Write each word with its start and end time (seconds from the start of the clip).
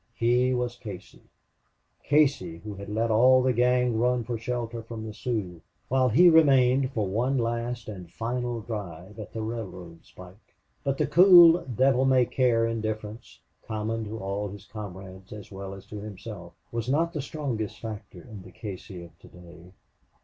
He 0.15 0.51
was 0.55 0.77
Casey 0.77 1.21
Casey 2.03 2.57
who 2.63 2.73
had 2.73 2.89
let 2.89 3.11
all 3.11 3.43
the 3.43 3.53
gang 3.53 3.99
run 3.99 4.23
for 4.23 4.35
shelter 4.35 4.81
from 4.81 5.05
the 5.05 5.13
Sioux 5.13 5.61
while 5.89 6.09
he 6.09 6.25
had 6.25 6.33
remained 6.33 6.91
for 6.91 7.05
one 7.05 7.37
last 7.37 7.87
and 7.87 8.11
final 8.11 8.61
drive 8.61 9.19
at 9.19 9.35
a 9.35 9.41
railroad 9.43 10.03
spike. 10.03 10.55
But 10.83 10.97
the 10.97 11.05
cool, 11.05 11.63
devil 11.65 12.05
may 12.05 12.25
care 12.25 12.65
indifference, 12.65 13.41
common 13.67 14.05
to 14.05 14.17
all 14.17 14.49
his 14.49 14.65
comrades 14.65 15.31
as 15.31 15.51
well 15.51 15.75
as 15.75 15.85
to 15.89 15.99
himself, 15.99 16.53
was 16.71 16.89
not 16.89 17.13
the 17.13 17.21
strongest 17.21 17.79
factor 17.79 18.23
in 18.23 18.41
the 18.41 18.49
Casey 18.49 19.03
of 19.03 19.19
to 19.19 19.27
day. 19.27 19.71